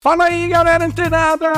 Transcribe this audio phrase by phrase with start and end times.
[0.00, 1.50] Fala aí, galera antenada!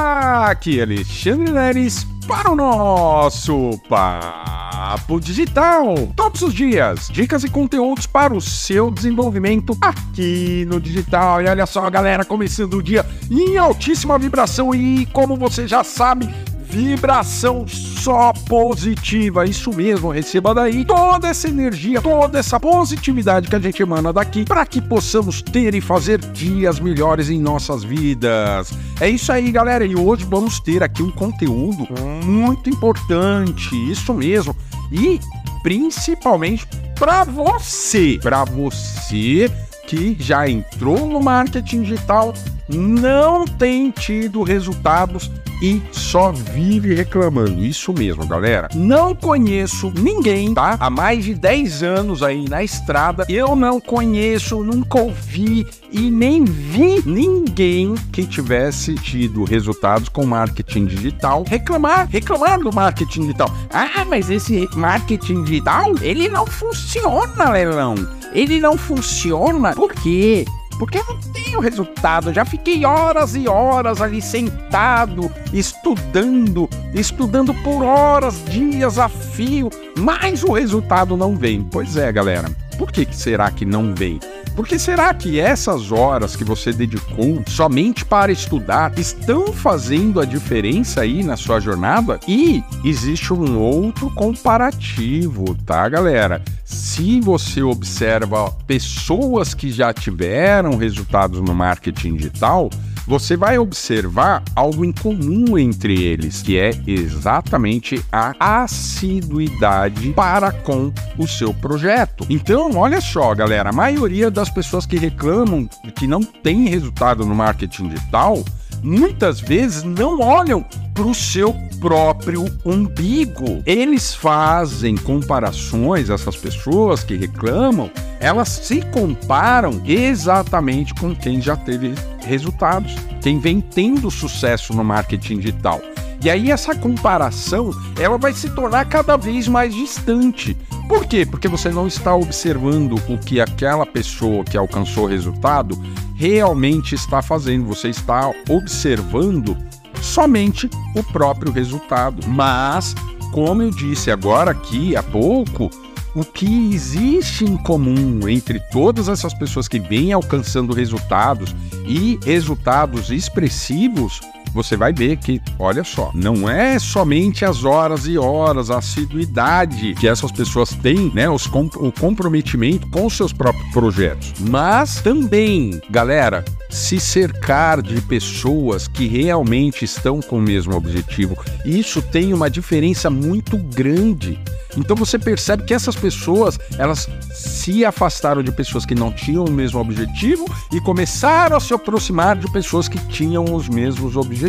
[0.46, 5.94] Aqui é Alexandre Neres para o nosso Papo Digital.
[6.16, 11.42] Todos os dias, dicas e conteúdos para o seu desenvolvimento aqui no digital.
[11.42, 16.26] E olha só, galera, começando o dia em altíssima vibração e como você já sabe,
[16.62, 17.66] vibração
[18.00, 19.44] só positiva.
[19.44, 24.44] Isso mesmo, receba daí toda essa energia, toda essa positividade que a gente emana daqui
[24.44, 28.72] para que possamos ter e fazer dias melhores em nossas vidas.
[29.00, 29.84] É isso aí, galera.
[29.84, 31.86] E hoje vamos ter aqui um conteúdo
[32.24, 33.74] muito importante.
[33.90, 34.56] Isso mesmo.
[34.90, 35.20] E
[35.62, 36.66] principalmente
[36.98, 39.50] para você, para você
[39.86, 42.32] que já entrou no marketing digital,
[42.68, 45.30] não tem tido resultados
[45.60, 47.62] e só vive reclamando.
[47.62, 48.68] Isso mesmo, galera.
[48.74, 50.76] Não conheço ninguém, tá?
[50.78, 56.44] Há mais de 10 anos aí na estrada, eu não conheço, nunca ouvi e nem
[56.44, 63.52] vi ninguém que tivesse tido resultados com marketing digital reclamar, reclamar do marketing digital.
[63.72, 67.94] Ah, mas esse marketing digital, ele não funciona, Leilão.
[68.32, 70.44] Ele não funciona por quê?
[70.80, 72.32] Porque não tenho resultado.
[72.32, 80.42] Já fiquei horas e horas ali sentado, estudando, estudando por horas, dias a fio, mas
[80.42, 81.62] o resultado não vem.
[81.70, 82.50] Pois é, galera.
[82.78, 84.18] Por que será que não vem?
[84.54, 91.00] Porque será que essas horas que você dedicou somente para estudar estão fazendo a diferença
[91.00, 92.20] aí na sua jornada?
[92.26, 96.42] E existe um outro comparativo, tá, galera?
[96.64, 102.70] Se você observa pessoas que já tiveram resultados no marketing digital,
[103.06, 110.92] você vai observar algo em comum entre eles, que é exatamente a assiduidade para com
[111.18, 112.26] o seu projeto.
[112.28, 117.34] Então, olha só, galera, a maioria das pessoas que reclamam que não tem resultado no
[117.34, 118.44] marketing digital,
[118.82, 123.62] muitas vezes não olham para o seu próprio umbigo.
[123.64, 127.90] Eles fazem comparações, essas pessoas que reclamam,
[128.20, 131.94] elas se comparam exatamente com quem já teve
[132.30, 135.80] resultados, quem vem tendo sucesso no marketing digital.
[136.22, 140.56] E aí essa comparação, ela vai se tornar cada vez mais distante.
[140.86, 141.24] Por quê?
[141.24, 145.80] Porque você não está observando o que aquela pessoa que alcançou o resultado
[146.14, 147.64] realmente está fazendo.
[147.66, 149.56] Você está observando
[150.02, 152.26] somente o próprio resultado.
[152.28, 152.94] Mas,
[153.32, 155.70] como eu disse agora aqui há pouco,
[156.14, 161.54] o que existe em comum entre todas essas pessoas que vêm alcançando resultados
[161.86, 164.20] e resultados expressivos
[164.52, 169.94] você vai ver que, olha só, não é somente as horas e horas, a assiduidade
[169.94, 175.00] que essas pessoas têm, né, os comp o comprometimento com os seus próprios projetos, mas
[175.00, 181.36] também, galera, se cercar de pessoas que realmente estão com o mesmo objetivo.
[181.64, 184.38] Isso tem uma diferença muito grande.
[184.76, 189.50] Então você percebe que essas pessoas, elas se afastaram de pessoas que não tinham o
[189.50, 194.39] mesmo objetivo e começaram a se aproximar de pessoas que tinham os mesmos objetivos.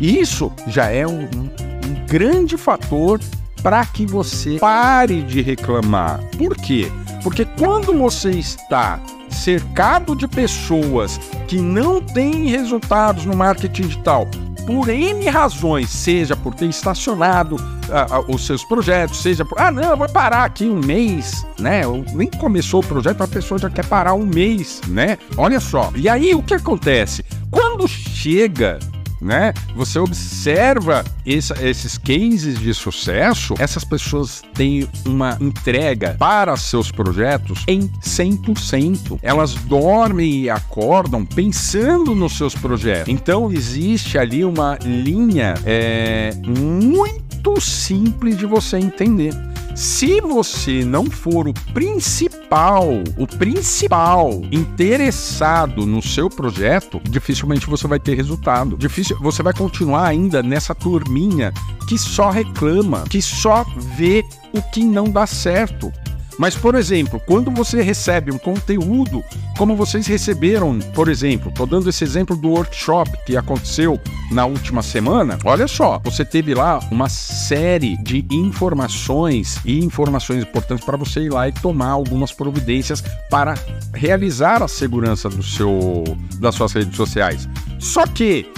[0.00, 3.20] Isso já é um, um, grande fator
[3.62, 6.20] para que você pare de reclamar.
[6.38, 6.90] Por quê?
[7.22, 14.28] Porque quando você está cercado de pessoas que não têm resultados no marketing digital,
[14.66, 17.56] por N razões, seja por ter estacionado
[17.90, 19.58] ah, os seus projetos, seja por.
[19.60, 21.82] Ah, não, eu vou parar aqui um mês, né?
[22.12, 25.18] Nem começou o projeto, a pessoa já quer parar um mês, né?
[25.36, 25.92] Olha só.
[25.94, 27.24] E aí o que acontece?
[27.50, 28.80] Quando chega
[29.20, 29.52] né?
[29.74, 37.64] Você observa esse, esses cases de sucesso, essas pessoas têm uma entrega para seus projetos
[37.66, 39.18] em 100%.
[39.22, 43.08] Elas dormem e acordam pensando nos seus projetos.
[43.12, 47.25] Então existe ali uma linha é, muito
[47.60, 49.32] simples de você entender.
[49.76, 58.00] Se você não for o principal, o principal interessado no seu projeto, dificilmente você vai
[58.00, 58.74] ter resultado.
[58.78, 61.52] Difícil, você vai continuar ainda nessa turminha
[61.86, 63.66] que só reclama, que só
[63.96, 65.92] vê o que não dá certo.
[66.38, 69.24] Mas, por exemplo, quando você recebe um conteúdo,
[69.56, 73.98] como vocês receberam, por exemplo, estou dando esse exemplo do workshop que aconteceu
[74.30, 80.84] na última semana, olha só, você teve lá uma série de informações e informações importantes
[80.84, 83.54] para você ir lá e tomar algumas providências para
[83.94, 86.04] realizar a segurança do seu,
[86.38, 87.48] das suas redes sociais.
[87.78, 88.50] Só que,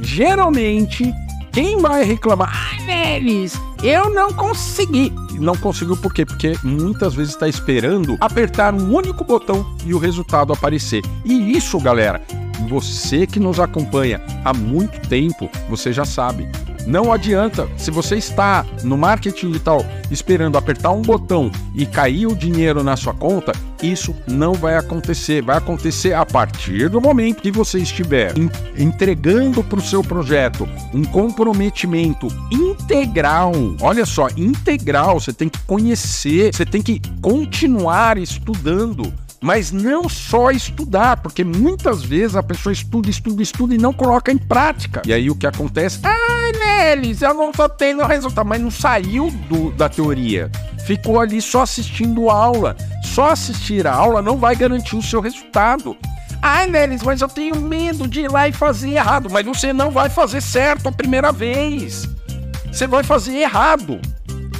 [0.00, 1.12] geralmente,
[1.52, 2.52] quem vai reclamar?
[2.52, 5.12] Ai, Neres, eu não consegui.
[5.38, 6.24] Não conseguiu por quê?
[6.24, 11.02] Porque muitas vezes está esperando apertar um único botão e o resultado aparecer.
[11.24, 12.20] E isso, galera,
[12.68, 16.48] Você que nos acompanha há muito tempo, você já sabe.
[16.86, 22.36] Não adianta, se você está no marketing digital esperando apertar um botão e cair o
[22.36, 23.52] dinheiro na sua conta,
[23.82, 25.42] isso não vai acontecer.
[25.42, 28.32] Vai acontecer a partir do momento que você estiver
[28.76, 33.52] entregando para o seu projeto um comprometimento integral.
[33.80, 35.20] Olha só, integral.
[35.20, 39.12] Você tem que conhecer, você tem que continuar estudando
[39.44, 44.32] mas não só estudar, porque muitas vezes a pessoa estuda, estuda, estuda e não coloca
[44.32, 45.02] em prática.
[45.04, 46.00] E aí o que acontece?
[46.02, 50.50] Ah, Nelis, eu não tô tendo resultado, mas não saiu do, da teoria.
[50.86, 52.74] Ficou ali só assistindo aula.
[53.04, 55.94] Só assistir a aula não vai garantir o seu resultado.
[56.40, 59.28] Ai, Nelis, mas eu tenho medo de ir lá e fazer errado.
[59.30, 62.08] Mas você não vai fazer certo a primeira vez.
[62.72, 64.00] Você vai fazer errado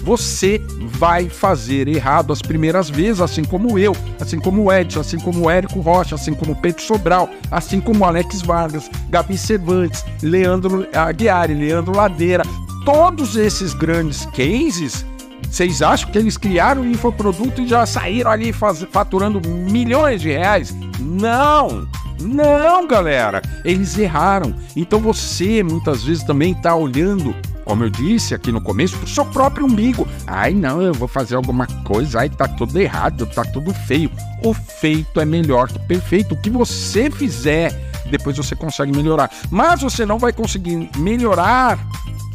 [0.05, 5.19] você vai fazer errado as primeiras vezes, assim como eu, assim como o Edson, assim
[5.19, 10.05] como o Érico Rocha, assim como o Pedro Sobral, assim como Alex Vargas, Gabi Cervantes,
[10.23, 12.45] Leandro Aguiar, Leandro Ladeira.
[12.85, 15.07] Todos esses grandes cases
[15.51, 20.29] vocês acham que eles criaram o infoproduto e já saíram ali faz, faturando milhões de
[20.31, 20.75] reais?
[20.99, 21.87] Não!
[22.21, 23.41] Não, galera!
[23.65, 24.55] Eles erraram.
[24.75, 27.35] Então você muitas vezes também está olhando
[27.65, 30.07] como eu disse aqui no começo, pro seu próprio umbigo.
[30.27, 34.11] Ai, não, eu vou fazer alguma coisa, ai, tá tudo errado, tá tudo feio.
[34.43, 36.35] O feito é melhor que perfeito.
[36.35, 37.73] O que você fizer,
[38.11, 39.31] depois você consegue melhorar.
[39.51, 41.79] Mas você não vai conseguir melhorar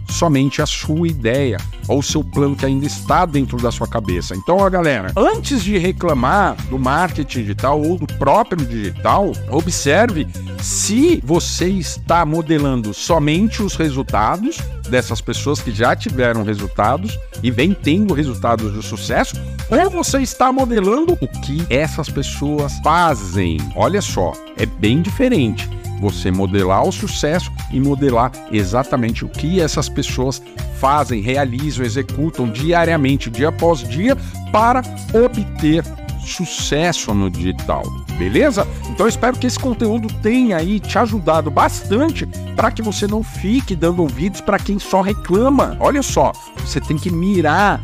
[0.09, 1.57] somente a sua ideia
[1.87, 4.35] ou o seu plano que ainda está dentro da sua cabeça.
[4.35, 10.27] Então, ó, galera, antes de reclamar do marketing digital ou do próprio digital, observe
[10.61, 14.57] se você está modelando somente os resultados
[14.89, 19.35] dessas pessoas que já tiveram resultados e vem tendo resultados de sucesso,
[19.69, 23.57] ou você está modelando o que essas pessoas fazem.
[23.75, 29.89] Olha só, é bem diferente você modelar o sucesso e modelar exatamente o que essas
[29.89, 30.41] pessoas
[30.79, 34.15] fazem, realizam, executam diariamente, dia após dia,
[34.51, 34.81] para
[35.13, 35.83] obter
[36.19, 37.83] sucesso no digital.
[38.17, 38.67] Beleza?
[38.89, 42.25] Então espero que esse conteúdo tenha aí te ajudado bastante
[42.55, 45.77] para que você não fique dando ouvidos para quem só reclama.
[45.79, 47.81] Olha só, você tem que mirar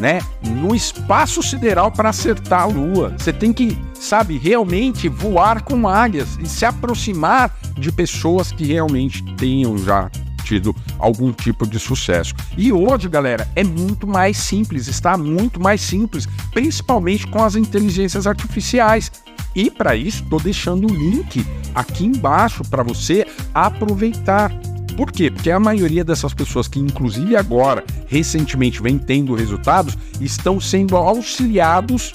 [0.00, 3.14] né, no espaço sideral para acertar a lua.
[3.16, 9.22] Você tem que, sabe, realmente voar com águias e se aproximar de pessoas que realmente
[9.36, 10.10] tenham já
[10.42, 12.34] tido algum tipo de sucesso.
[12.56, 18.26] E hoje, galera, é muito mais simples, está muito mais simples, principalmente com as inteligências
[18.26, 19.12] artificiais.
[19.54, 24.50] E para isso, estou deixando o link aqui embaixo para você aproveitar.
[25.00, 25.30] Por quê?
[25.30, 32.12] Porque a maioria dessas pessoas que, inclusive agora, recentemente, vem tendo resultados, estão sendo auxiliados,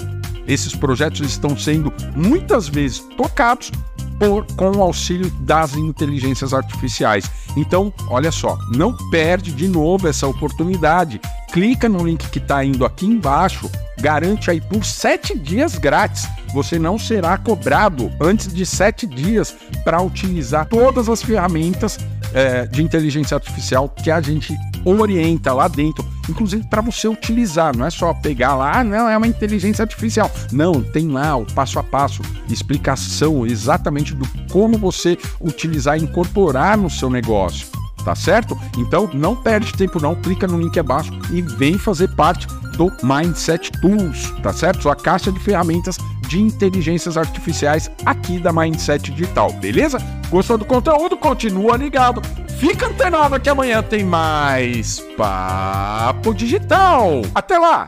[0.48, 3.72] esses projetos estão sendo muitas vezes tocados
[4.20, 7.26] por, com o auxílio das inteligências artificiais.
[7.58, 11.20] Então, olha só, não perde de novo essa oportunidade.
[11.52, 13.68] Clica no link que está indo aqui embaixo,
[14.00, 16.28] garante aí por sete dias grátis.
[16.54, 21.98] Você não será cobrado antes de sete dias para utilizar todas as ferramentas
[22.36, 24.54] é, de inteligência artificial que a gente
[24.84, 29.18] orienta lá dentro, inclusive para você utilizar, não é só pegar lá, ah, não, é
[29.18, 30.30] uma inteligência artificial.
[30.52, 36.78] Não, tem lá o passo a passo, explicação exatamente do como você utilizar e incorporar
[36.78, 37.68] no seu negócio.
[38.04, 38.56] Tá certo?
[38.78, 42.46] Então não perde tempo não, clica no link abaixo e vem fazer parte
[42.78, 44.84] do Mindset Tools, tá certo?
[44.84, 45.98] Sua caixa de ferramentas
[46.36, 49.98] de inteligências artificiais aqui da Mindset Digital, beleza?
[50.30, 51.16] Gostou do conteúdo?
[51.16, 52.22] Continua ligado.
[52.60, 57.22] Fica antenado que amanhã tem mais Papo Digital.
[57.34, 57.84] Até lá!